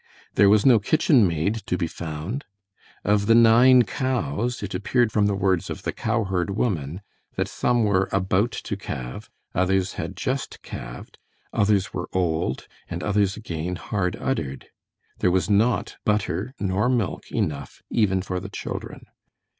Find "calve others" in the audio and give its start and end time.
8.75-9.93